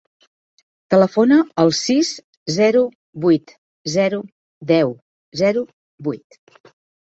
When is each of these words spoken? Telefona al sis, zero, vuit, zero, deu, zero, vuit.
Telefona 0.93 1.37
al 1.63 1.73
sis, 1.81 2.09
zero, 2.57 2.83
vuit, 3.27 3.55
zero, 3.99 4.25
deu, 4.75 4.99
zero, 5.47 5.67
vuit. 6.11 6.45